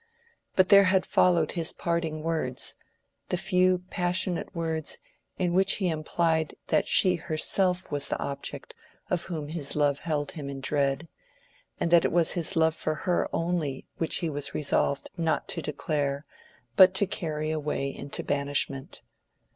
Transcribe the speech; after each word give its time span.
But 0.55 0.69
there 0.69 0.85
had 0.85 1.05
followed 1.05 1.51
his 1.51 1.73
parting 1.73 2.23
words—the 2.23 3.37
few 3.37 3.83
passionate 3.91 4.55
words 4.55 4.97
in 5.37 5.53
which 5.53 5.73
he 5.73 5.89
had 5.89 5.99
implied 5.99 6.55
that 6.69 6.87
she 6.87 7.17
herself 7.17 7.91
was 7.91 8.07
the 8.07 8.17
object 8.19 8.73
of 9.11 9.25
whom 9.25 9.49
his 9.49 9.75
love 9.75 9.99
held 9.99 10.31
him 10.31 10.49
in 10.49 10.59
dread, 10.59 11.07
that 11.77 12.03
it 12.03 12.11
was 12.11 12.31
his 12.31 12.55
love 12.55 12.73
for 12.73 12.95
her 13.05 13.29
only 13.31 13.87
which 13.97 14.15
he 14.25 14.29
was 14.31 14.55
resolved 14.55 15.11
not 15.17 15.47
to 15.49 15.61
declare 15.61 16.25
but 16.75 16.95
to 16.95 17.05
carry 17.05 17.51
away 17.51 17.95
into 17.95 18.23
banishment. 18.23 19.03